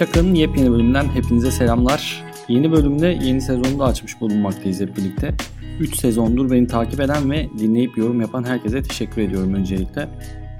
[0.00, 2.24] Şipşak'ın yepyeni bölümünden hepinize selamlar.
[2.48, 5.34] Yeni bölümde yeni sezonu da açmış bulunmaktayız hep birlikte.
[5.80, 10.08] 3 sezondur beni takip eden ve dinleyip yorum yapan herkese teşekkür ediyorum öncelikle.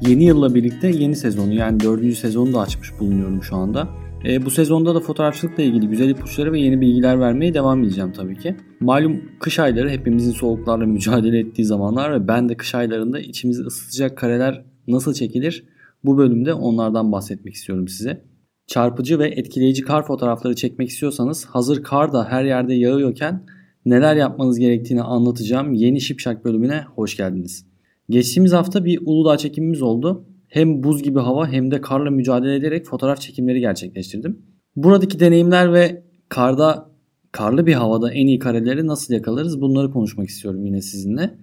[0.00, 2.16] Yeni yılla birlikte yeni sezonu yani 4.
[2.16, 3.88] sezonu da açmış bulunuyorum şu anda.
[4.24, 8.38] E, bu sezonda da fotoğrafçılıkla ilgili güzel ipuçları ve yeni bilgiler vermeye devam edeceğim tabii
[8.38, 8.56] ki.
[8.80, 14.18] Malum kış ayları hepimizin soğuklarla mücadele ettiği zamanlar ve ben de kış aylarında içimizi ısıtacak
[14.18, 15.64] kareler nasıl çekilir
[16.04, 18.29] bu bölümde onlardan bahsetmek istiyorum size.
[18.70, 23.46] Çarpıcı ve etkileyici kar fotoğrafları çekmek istiyorsanız hazır kar da her yerde yağıyorken
[23.86, 27.66] neler yapmanız gerektiğini anlatacağım yeni Şipşak bölümüne hoş geldiniz.
[28.10, 30.24] Geçtiğimiz hafta bir Uludağ çekimimiz oldu.
[30.48, 34.42] Hem buz gibi hava hem de karla mücadele ederek fotoğraf çekimleri gerçekleştirdim.
[34.76, 36.90] Buradaki deneyimler ve karda
[37.32, 41.34] karlı bir havada en iyi kareleri nasıl yakalarız bunları konuşmak istiyorum yine sizinle.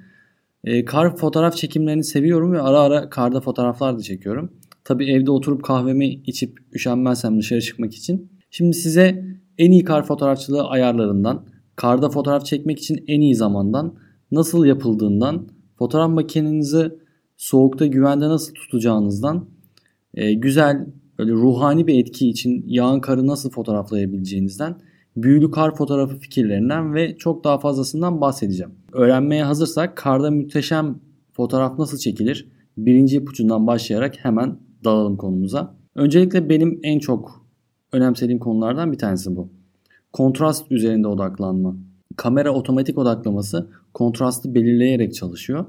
[0.64, 4.52] E, kar fotoğraf çekimlerini seviyorum ve ara ara karda fotoğraflar da çekiyorum.
[4.88, 8.32] Tabi evde oturup kahvemi içip üşenmezsem dışarı çıkmak için.
[8.50, 9.26] Şimdi size
[9.58, 13.96] en iyi kar fotoğrafçılığı ayarlarından, karda fotoğraf çekmek için en iyi zamandan,
[14.32, 16.92] nasıl yapıldığından, fotoğraf makinenizi
[17.38, 19.50] soğukta güvende nasıl tutacağınızdan,
[20.14, 20.88] e, güzel
[21.20, 24.76] böyle ruhani bir etki için yağan karı nasıl fotoğraflayabileceğinizden,
[25.16, 28.72] büyülü kar fotoğrafı fikirlerinden ve çok daha fazlasından bahsedeceğim.
[28.94, 31.00] Öğrenmeye hazırsak karda muhteşem
[31.34, 32.48] fotoğraf nasıl çekilir?
[32.78, 35.76] Birinci ipucundan başlayarak hemen dalalım konumuza.
[35.96, 37.46] Öncelikle benim en çok
[37.92, 39.50] önemsediğim konulardan bir tanesi bu.
[40.14, 41.76] Kontrast üzerinde odaklanma.
[42.16, 45.66] Kamera otomatik odaklaması kontrastı belirleyerek çalışıyor.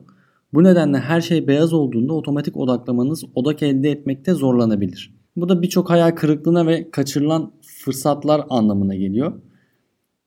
[0.55, 5.15] Bu nedenle her şey beyaz olduğunda otomatik odaklamanız odak elde etmekte zorlanabilir.
[5.37, 9.33] Bu da birçok hayal kırıklığına ve kaçırılan fırsatlar anlamına geliyor.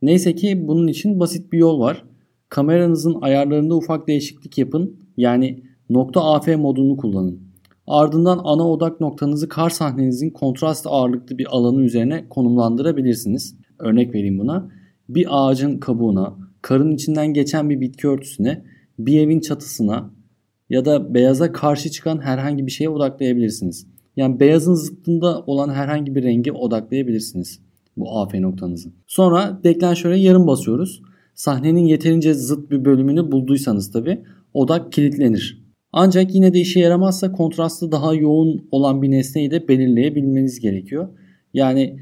[0.01, 2.03] Neyse ki bunun için basit bir yol var.
[2.49, 4.95] Kameranızın ayarlarında ufak değişiklik yapın.
[5.17, 7.50] Yani nokta AF modunu kullanın.
[7.91, 13.55] Ardından ana odak noktanızı kar sahnenizin kontrast ağırlıklı bir alanı üzerine konumlandırabilirsiniz.
[13.79, 14.71] Örnek vereyim buna.
[15.09, 18.63] Bir ağacın kabuğuna, karın içinden geçen bir bitki örtüsüne,
[18.99, 20.11] bir evin çatısına
[20.69, 23.87] ya da beyaza karşı çıkan herhangi bir şeye odaklayabilirsiniz.
[24.15, 27.59] Yani beyazın zıttında olan herhangi bir rengi odaklayabilirsiniz
[27.97, 28.89] bu AF noktanızı.
[29.07, 31.01] Sonra deklanşöre yarım basıyoruz.
[31.35, 35.60] Sahnenin yeterince zıt bir bölümünü bulduysanız tabi odak kilitlenir.
[35.93, 41.07] Ancak yine de işe yaramazsa kontrastı daha yoğun olan bir nesneyi de belirleyebilmeniz gerekiyor.
[41.53, 41.99] Yani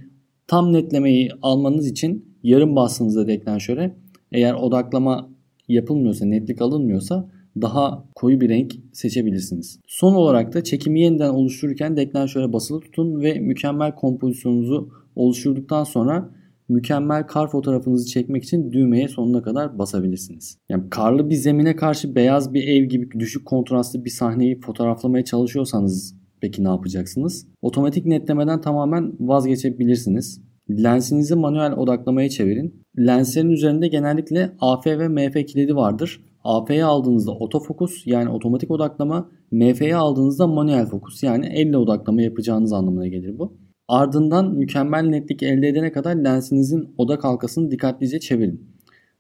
[0.48, 3.96] tam netlemeyi almanız için yarım bastığınızda deklanşöre
[4.32, 5.30] eğer odaklama
[5.68, 7.30] yapılmıyorsa, netlik alınmıyorsa
[7.62, 9.80] daha koyu bir renk seçebilirsiniz.
[9.88, 16.32] Son olarak da çekimi yeniden oluştururken deklanşöre basılı tutun ve mükemmel kompozisyonunuzu oluşturduktan sonra
[16.70, 20.58] mükemmel kar fotoğrafınızı çekmek için düğmeye sonuna kadar basabilirsiniz.
[20.70, 26.16] Yani karlı bir zemine karşı beyaz bir ev gibi düşük kontrastlı bir sahneyi fotoğraflamaya çalışıyorsanız
[26.42, 27.48] peki ne yapacaksınız?
[27.62, 30.42] Otomatik netlemeden tamamen vazgeçebilirsiniz.
[30.70, 32.86] Lensinizi manuel odaklamaya çevirin.
[32.98, 36.22] Lenslerin üzerinde genellikle AF ve MF kilidi vardır.
[36.44, 43.08] AF'ye aldığınızda otofokus yani otomatik odaklama, MF'ye aldığınızda manuel fokus yani elle odaklama yapacağınız anlamına
[43.08, 43.58] gelir bu.
[43.90, 48.64] Ardından mükemmel netlik elde edene kadar lensinizin odak halkasını dikkatlice çevirin.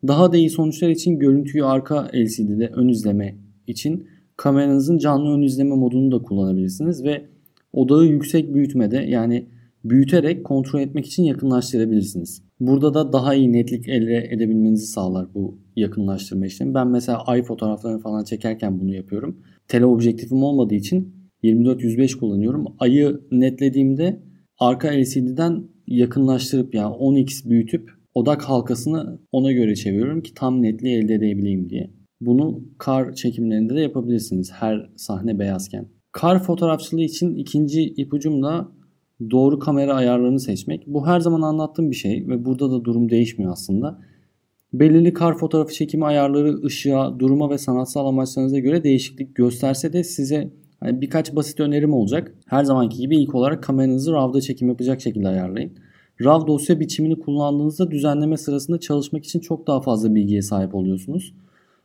[0.08, 3.36] Daha da iyi sonuçlar için görüntüyü arka LCD'de ön izleme
[3.68, 7.26] için kameranızın canlı ön izleme modunu da kullanabilirsiniz ve
[7.74, 9.46] odağı yüksek büyütmede yani
[9.84, 12.44] büyüterek kontrol etmek için yakınlaştırabilirsiniz.
[12.60, 16.74] Burada da daha iyi netlik elde edebilmenizi sağlar bu yakınlaştırma işlemi.
[16.74, 19.38] Ben mesela ay fotoğraflarını falan çekerken bunu yapıyorum.
[19.68, 21.14] Teleobjektifim olmadığı için
[21.44, 22.66] 24-105 kullanıyorum.
[22.80, 24.29] Ayı netlediğimde
[24.60, 31.14] arka LCD'den yakınlaştırıp yani 10x büyütüp odak halkasını ona göre çeviriyorum ki tam netliği elde
[31.14, 31.90] edebileyim diye.
[32.22, 35.88] Bunu kar çekimlerinde de yapabilirsiniz her sahne beyazken.
[36.12, 38.72] Kar fotoğrafçılığı için ikinci ipucum da
[39.32, 40.88] doğru kamera ayarlarını seçmek.
[40.88, 44.00] Bu her zaman anlattığım bir şey ve burada da durum değişmiyor aslında.
[44.74, 50.54] Belirli kar fotoğrafı çekimi ayarları ışığa, duruma ve sanatsal amaçlarınıza göre değişiklik gösterse de size
[50.80, 52.34] hani birkaç basit önerim olacak.
[52.46, 55.72] Her zamanki gibi ilk olarak kameranızı RAW'da çekim yapacak şekilde ayarlayın.
[56.22, 61.34] RAW dosya biçimini kullandığınızda düzenleme sırasında çalışmak için çok daha fazla bilgiye sahip oluyorsunuz.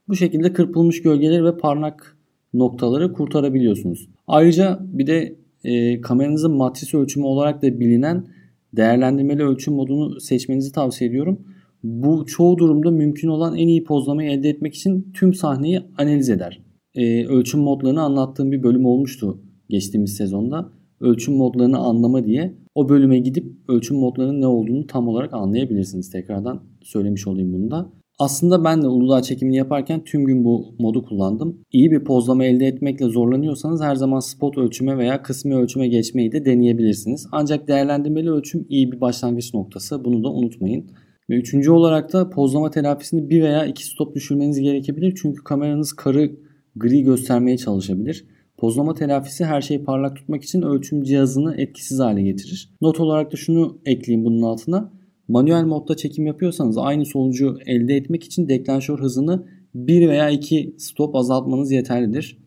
[0.09, 2.17] Bu şekilde kırpılmış gölgeleri ve parlak
[2.55, 4.09] noktaları kurtarabiliyorsunuz.
[4.27, 8.27] Ayrıca bir de e, kameranızın matris ölçümü olarak da bilinen
[8.73, 11.41] değerlendirmeli ölçüm modunu seçmenizi tavsiye ediyorum.
[11.83, 16.64] Bu çoğu durumda mümkün olan en iyi pozlamayı elde etmek için tüm sahneyi analiz eder.
[16.95, 19.39] E, ölçüm modlarını anlattığım bir bölüm olmuştu
[19.69, 20.69] geçtiğimiz sezonda.
[21.01, 26.11] Ölçüm modlarını anlama diye o bölüme gidip ölçüm modlarının ne olduğunu tam olarak anlayabilirsiniz.
[26.11, 27.93] Tekrardan söylemiş olayım bunu da.
[28.19, 31.61] Aslında ben de Uludağ çekimini yaparken tüm gün bu modu kullandım.
[31.73, 36.45] İyi bir pozlama elde etmekle zorlanıyorsanız her zaman spot ölçüme veya kısmi ölçüme geçmeyi de
[36.45, 37.27] deneyebilirsiniz.
[37.33, 40.05] Ancak değerlendirmeli ölçüm iyi bir başlangıç noktası.
[40.05, 40.91] Bunu da unutmayın.
[41.31, 45.19] Ve üçüncü olarak da pozlama telafisini bir veya iki stop düşürmeniz gerekebilir.
[45.23, 46.31] Çünkü kameranız karı
[46.77, 48.25] gri göstermeye çalışabilir.
[48.59, 52.71] Pozlama telafisi her şeyi parlak tutmak için ölçüm cihazını etkisiz hale getirir.
[52.81, 54.93] Not olarak da şunu ekleyeyim bunun altına.
[55.29, 61.17] Manuel modda çekim yapıyorsanız aynı sonucu elde etmek için deklanşör hızını 1 veya 2 stop
[61.17, 62.39] azaltmanız yeterlidir.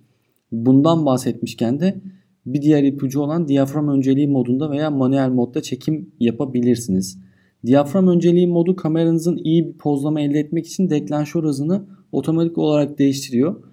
[0.51, 2.01] Bundan bahsetmişken de
[2.45, 7.19] bir diğer ipucu olan diyafram önceliği modunda veya manuel modda çekim yapabilirsiniz.
[7.65, 13.63] Diyafram önceliği modu kameranızın iyi bir pozlama elde etmek için deklanşör hızını otomatik olarak değiştiriyor.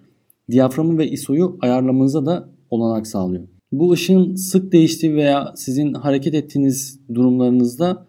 [0.50, 3.49] Diyaframı ve ISO'yu ayarlamanıza da olanak sağlıyor.
[3.73, 8.06] Bu ışığın sık değiştiği veya sizin hareket ettiğiniz durumlarınızda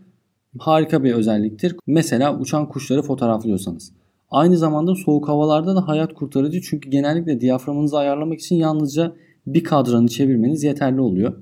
[0.60, 1.76] harika bir özelliktir.
[1.88, 3.92] Mesela uçan kuşları fotoğraflıyorsanız.
[4.30, 9.16] Aynı zamanda soğuk havalarda da hayat kurtarıcı çünkü genellikle diyaframınızı ayarlamak için yalnızca
[9.48, 11.34] bir kadranı çevirmeniz yeterli oluyor.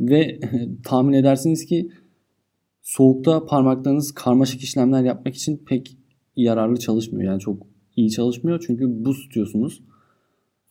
[0.00, 0.40] Ve
[0.84, 1.90] tahmin edersiniz ki
[2.82, 5.96] soğukta parmaklarınız karmaşık işlemler yapmak için pek
[6.36, 7.32] yararlı çalışmıyor.
[7.32, 7.66] Yani çok
[7.96, 9.82] iyi çalışmıyor çünkü buz tutuyorsunuz.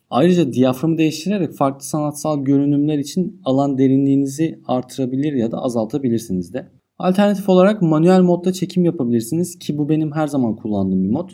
[0.10, 6.68] Ayrıca diyaframı değiştirerek farklı sanatsal görünümler için alan derinliğinizi artırabilir ya da azaltabilirsiniz de.
[6.98, 11.30] Alternatif olarak manuel modda çekim yapabilirsiniz ki bu benim her zaman kullandığım bir mod.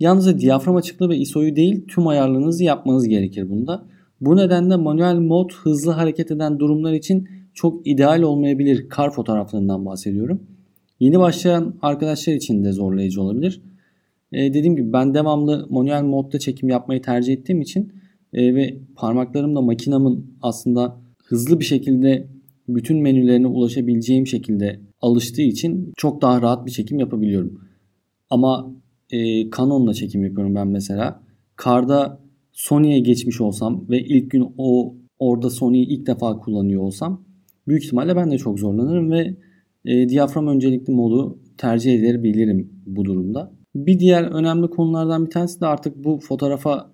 [0.00, 3.86] Yalnızca diyafram açıklığı ve ISO'yu değil tüm ayarlarınızı yapmanız gerekir bunda.
[4.20, 8.88] Bu nedenle manuel mod hızlı hareket eden durumlar için çok ideal olmayabilir.
[8.88, 10.42] Kar fotoğraflarından bahsediyorum.
[11.00, 13.62] Yeni başlayan arkadaşlar için de zorlayıcı olabilir.
[14.32, 17.92] Ee, dediğim gibi ben devamlı manuel modda çekim yapmayı tercih ettiğim için
[18.32, 22.28] e, ve parmaklarımla makinamın aslında hızlı bir şekilde
[22.68, 27.60] bütün menülerine ulaşabileceğim şekilde alıştığı için çok daha rahat bir çekim yapabiliyorum.
[28.30, 28.72] Ama
[29.10, 31.22] e, Canon'la çekim yapıyorum ben mesela.
[31.56, 32.20] Karda
[32.52, 37.24] Sony'ye geçmiş olsam ve ilk gün o orada Sony'yi ilk defa kullanıyor olsam
[37.68, 39.36] büyük ihtimalle ben de çok zorlanırım ve
[39.84, 43.52] e, diyafram öncelikli modu tercih edebilirim bu durumda.
[43.74, 46.92] Bir diğer önemli konulardan bir tanesi de artık bu fotoğrafa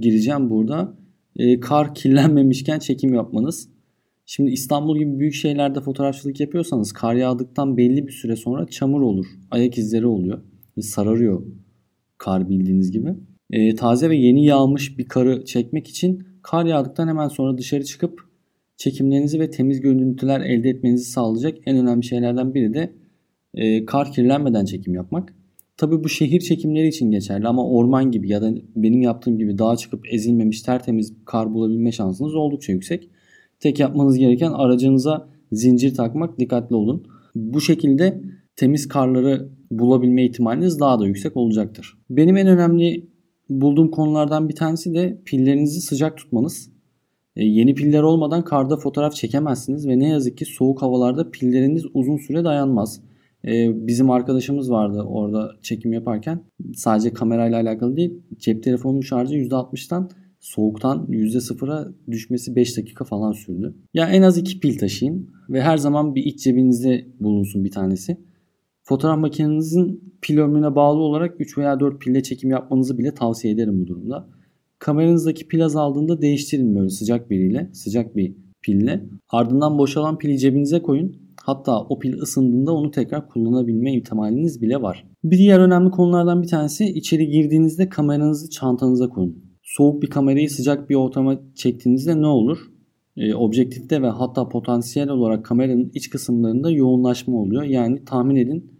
[0.00, 0.96] gireceğim burada.
[1.36, 3.68] E, kar kirlenmemişken çekim yapmanız.
[4.26, 9.26] Şimdi İstanbul gibi büyük şehirlerde fotoğrafçılık yapıyorsanız kar yağdıktan belli bir süre sonra çamur olur.
[9.50, 10.42] Ayak izleri oluyor.
[10.80, 11.42] Sararıyor
[12.18, 13.14] kar bildiğiniz gibi.
[13.50, 18.20] E, taze ve yeni yağmış bir karı çekmek için kar yağdıktan hemen sonra dışarı çıkıp
[18.76, 22.92] çekimlerinizi ve temiz görüntüler elde etmenizi sağlayacak en önemli şeylerden biri de
[23.54, 25.34] e, kar kirlenmeden çekim yapmak.
[25.76, 29.76] Tabii bu şehir çekimleri için geçerli ama orman gibi ya da benim yaptığım gibi dağa
[29.76, 33.08] çıkıp ezilmemiş tertemiz kar bulabilme şansınız oldukça yüksek.
[33.60, 37.06] Tek yapmanız gereken aracınıza zincir takmak dikkatli olun.
[37.34, 38.22] Bu şekilde
[38.56, 41.98] temiz karları bulabilme ihtimaliniz daha da yüksek olacaktır.
[42.10, 43.06] Benim en önemli
[43.48, 46.70] bulduğum konulardan bir tanesi de pillerinizi sıcak tutmanız.
[47.36, 52.16] E, yeni piller olmadan karda fotoğraf çekemezsiniz ve ne yazık ki soğuk havalarda pilleriniz uzun
[52.16, 53.00] süre dayanmaz.
[53.44, 56.44] E, bizim arkadaşımız vardı orada çekim yaparken.
[56.74, 58.22] Sadece kamerayla alakalı değil.
[58.38, 60.10] Cep telefonunun şarjı %60'tan
[60.40, 63.74] soğuktan %0'a düşmesi 5 dakika falan sürdü.
[63.94, 68.16] Ya en az 2 pil taşıyın ve her zaman bir iç cebinizde bulunsun bir tanesi.
[68.82, 73.80] Fotoğraf makinenizin pil ömrüne bağlı olarak 3 veya 4 pille çekim yapmanızı bile tavsiye ederim
[73.80, 74.28] bu durumda.
[74.78, 79.06] Kameranızdaki pil azaldığında değiştirin böyle sıcak biriyle, sıcak bir pille.
[79.28, 81.25] Ardından boşalan pili cebinize koyun.
[81.46, 85.06] Hatta o pil ısındığında onu tekrar kullanabilme ihtimaliniz bile var.
[85.24, 90.90] Bir diğer önemli konulardan bir tanesi içeri girdiğinizde kameranızı çantanıza koyun soğuk bir kamerayı sıcak
[90.90, 92.58] bir ortama çektiğinizde ne olur?
[93.16, 97.62] E, objektifte ve hatta potansiyel olarak kameranın iç kısımlarında yoğunlaşma oluyor.
[97.62, 98.72] Yani tahmin edin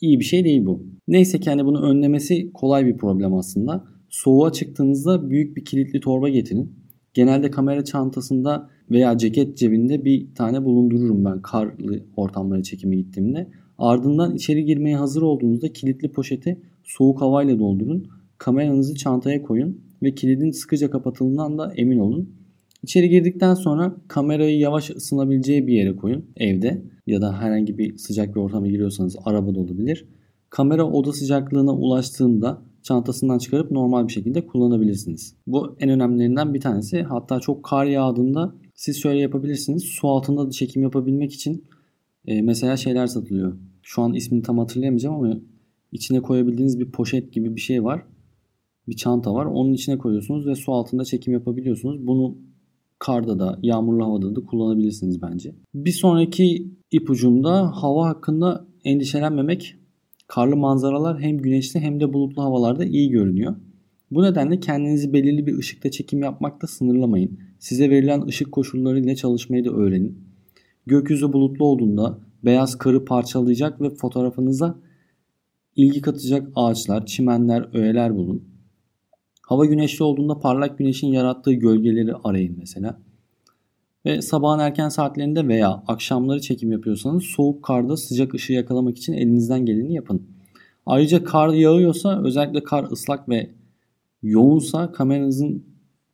[0.00, 0.86] iyi bir şey değil bu.
[1.08, 3.84] Neyse ki hani bunu önlemesi kolay bir problem aslında.
[4.08, 6.85] Soğuğa çıktığınızda büyük bir kilitli torba getirin.
[7.16, 13.48] Genelde kamera çantasında veya ceket cebinde bir tane bulundururum ben karlı ortamlara çekime gittiğimde.
[13.78, 18.08] Ardından içeri girmeye hazır olduğunuzda kilitli poşeti soğuk havayla doldurun.
[18.38, 22.30] Kameranızı çantaya koyun ve kilidin sıkıca kapatıldığından da emin olun.
[22.82, 28.34] İçeri girdikten sonra kamerayı yavaş ısınabileceği bir yere koyun evde ya da herhangi bir sıcak
[28.34, 30.04] bir ortama giriyorsanız arabada olabilir.
[30.50, 35.36] Kamera oda sıcaklığına ulaştığında çantasından çıkarıp normal bir şekilde kullanabilirsiniz.
[35.46, 37.02] Bu en önemlilerinden bir tanesi.
[37.02, 39.82] Hatta çok kar yağdığında siz şöyle yapabilirsiniz.
[39.84, 41.64] Su altında da çekim yapabilmek için
[42.26, 43.58] e, mesela şeyler satılıyor.
[43.82, 45.36] Şu an ismini tam hatırlayamayacağım ama
[45.92, 48.02] içine koyabildiğiniz bir poşet gibi bir şey var
[48.88, 49.46] bir çanta var.
[49.46, 52.06] Onun içine koyuyorsunuz ve su altında çekim yapabiliyorsunuz.
[52.06, 52.38] Bunu
[52.98, 55.54] karda da yağmurlu havada da kullanabilirsiniz bence.
[55.74, 59.76] Bir sonraki ipucumda hava hakkında endişelenmemek.
[60.26, 63.56] Karlı manzaralar hem güneşli hem de bulutlu havalarda iyi görünüyor.
[64.10, 67.38] Bu nedenle kendinizi belirli bir ışıkta çekim yapmakta sınırlamayın.
[67.58, 70.18] Size verilen ışık koşullarıyla çalışmayı da öğrenin.
[70.86, 74.78] Gökyüzü bulutlu olduğunda beyaz karı parçalayacak ve fotoğrafınıza
[75.76, 78.44] ilgi katacak ağaçlar, çimenler, öğeler bulun.
[79.42, 83.00] Hava güneşli olduğunda parlak güneşin yarattığı gölgeleri arayın mesela.
[84.06, 89.66] Ve sabahın erken saatlerinde veya akşamları çekim yapıyorsanız soğuk karda sıcak ışığı yakalamak için elinizden
[89.66, 90.22] geleni yapın.
[90.86, 93.50] Ayrıca kar yağıyorsa özellikle kar ıslak ve
[94.22, 95.64] yoğunsa kameranızın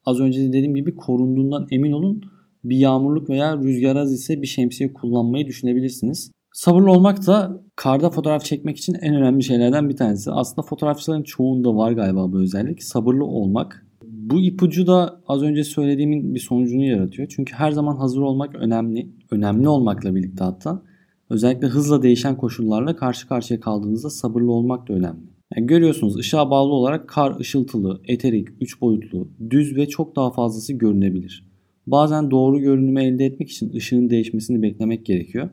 [0.07, 2.23] az önce de dediğim gibi korunduğundan emin olun.
[2.65, 6.31] Bir yağmurluk veya rüzgar az ise bir şemsiye kullanmayı düşünebilirsiniz.
[6.53, 10.31] Sabırlı olmak da karda fotoğraf çekmek için en önemli şeylerden bir tanesi.
[10.31, 12.83] Aslında fotoğrafçıların çoğunda var galiba bu özellik.
[12.83, 13.87] Sabırlı olmak.
[14.23, 17.29] Bu ipucu da az önce söylediğimin bir sonucunu yaratıyor.
[17.29, 19.09] Çünkü her zaman hazır olmak önemli.
[19.31, 20.83] Önemli olmakla birlikte hatta.
[21.31, 25.21] Özellikle hızla değişen koşullarla karşı karşıya kaldığınızda sabırlı olmak da önemli.
[25.57, 30.73] Yani görüyorsunuz ışığa bağlı olarak kar ışıltılı, eterik, üç boyutlu, düz ve çok daha fazlası
[30.73, 31.47] görünebilir.
[31.87, 35.51] Bazen doğru görünümü elde etmek için ışığın değişmesini beklemek gerekiyor.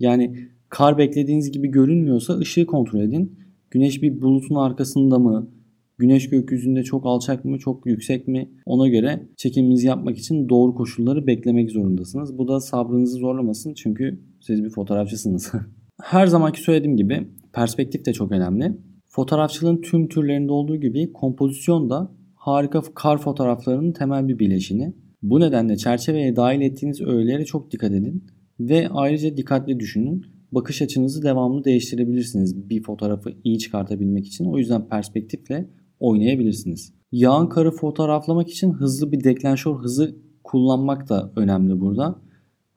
[0.00, 3.38] Yani kar beklediğiniz gibi görünmüyorsa ışığı kontrol edin.
[3.70, 5.48] Güneş bir bulutun arkasında mı?
[5.98, 8.50] Güneş gökyüzünde çok alçak mı, çok yüksek mi?
[8.66, 12.38] Ona göre çekiminizi yapmak için doğru koşulları beklemek zorundasınız.
[12.38, 15.52] Bu da sabrınızı zorlamasın çünkü siz bir fotoğrafçısınız.
[16.02, 18.72] Her zamanki söylediğim gibi perspektif de çok önemli.
[19.08, 24.94] Fotoğrafçılığın tüm türlerinde olduğu gibi kompozisyon da harika kar fotoğraflarının temel bir bileşini.
[25.22, 28.24] Bu nedenle çerçeveye dahil ettiğiniz öğelere çok dikkat edin
[28.60, 30.22] ve ayrıca dikkatli düşünün.
[30.52, 34.44] Bakış açınızı devamlı değiştirebilirsiniz bir fotoğrafı iyi çıkartabilmek için.
[34.44, 35.70] O yüzden perspektifle
[36.04, 36.92] oynayabilirsiniz.
[37.12, 42.18] Yağın karı fotoğraflamak için hızlı bir deklanşör hızı kullanmak da önemli burada.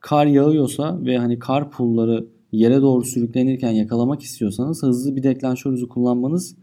[0.00, 5.88] Kar yağıyorsa ve hani kar pulları yere doğru sürüklenirken yakalamak istiyorsanız hızlı bir deklanşör hızı
[5.88, 6.56] kullanmanız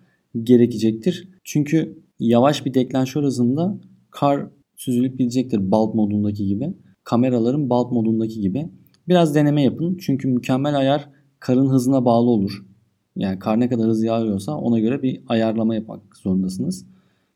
[0.43, 1.29] gerekecektir.
[1.43, 3.79] Çünkü yavaş bir deklanşör hızında
[4.11, 6.73] kar süzülüp gidecektir bulb modundaki gibi.
[7.03, 8.69] Kameraların bulb modundaki gibi.
[9.07, 9.97] Biraz deneme yapın.
[10.01, 12.65] Çünkü mükemmel ayar karın hızına bağlı olur.
[13.15, 16.85] Yani kar ne kadar hız yağıyorsa ona göre bir ayarlama yapmak zorundasınız.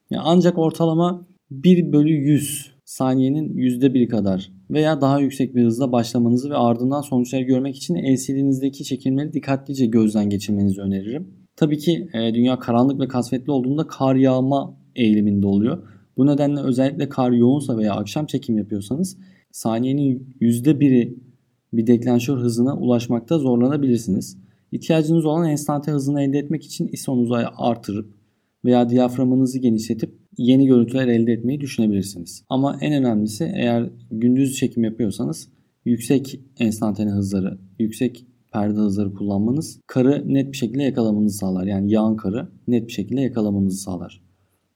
[0.09, 6.49] Yani ancak ortalama 1 bölü 100 saniyenin %1 kadar veya daha yüksek bir hızla başlamanızı
[6.49, 11.27] ve ardından sonuçları görmek için LCD'nizdeki çekimleri dikkatlice gözden geçirmenizi öneririm.
[11.55, 15.83] Tabii ki e, dünya karanlık ve kasvetli olduğunda kar yağma eğiliminde oluyor.
[16.17, 19.17] Bu nedenle özellikle kar yoğunsa veya akşam çekim yapıyorsanız
[19.51, 21.17] saniyenin %1'i
[21.73, 24.37] bir deklanşör hızına ulaşmakta zorlanabilirsiniz.
[24.71, 28.13] İhtiyacınız olan enstante hızını elde etmek için ISO'nuzu artırıp
[28.65, 32.43] veya diyaframınızı genişletip yeni görüntüler elde etmeyi düşünebilirsiniz.
[32.49, 35.49] Ama en önemlisi eğer gündüz çekim yapıyorsanız
[35.85, 41.65] yüksek enstantane hızları, yüksek perde hızları kullanmanız karı net bir şekilde yakalamanızı sağlar.
[41.65, 44.21] Yani yağın karı net bir şekilde yakalamanızı sağlar.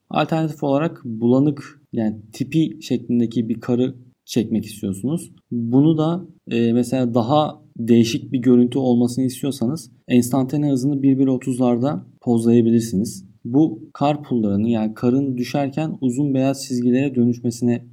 [0.09, 3.95] Alternatif olarak bulanık yani tipi şeklindeki bir karı
[4.25, 5.31] çekmek istiyorsunuz.
[5.51, 13.25] Bunu da e, mesela daha değişik bir görüntü olmasını istiyorsanız enstantane hızını 1.1.30'larda pozlayabilirsiniz.
[13.45, 17.85] Bu kar pullarını yani karın düşerken uzun beyaz çizgilere dönüşmesine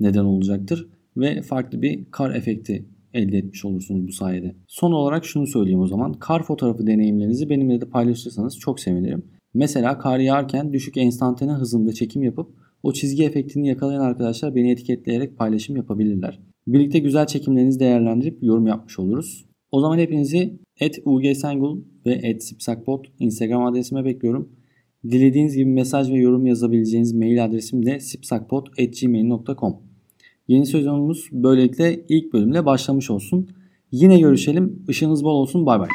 [0.00, 4.56] neden olacaktır ve farklı bir kar efekti elde etmiş olursunuz bu sayede.
[4.68, 6.12] Son olarak şunu söyleyeyim o zaman.
[6.12, 9.24] Kar fotoğrafı deneyimlerinizi benimle de paylaşırsanız çok sevinirim.
[9.54, 12.50] Mesela kar yağarken düşük enstantane hızında çekim yapıp
[12.82, 16.40] o çizgi efektini yakalayan arkadaşlar beni etiketleyerek paylaşım yapabilirler.
[16.66, 19.46] Birlikte güzel çekimlerinizi değerlendirip yorum yapmış oluruz.
[19.70, 20.58] O zaman hepinizi
[21.04, 24.48] @ugsengul ve @sipsakpot Instagram adresime bekliyorum.
[25.04, 29.76] Dilediğiniz gibi mesaj ve yorum yazabileceğiniz mail adresim de sipsakpot.gmail.com
[30.48, 33.48] Yeni sezonumuz böylelikle ilk bölümle başlamış olsun.
[33.92, 34.82] Yine görüşelim.
[34.88, 35.66] Işığınız bol olsun.
[35.66, 35.88] Bay bay.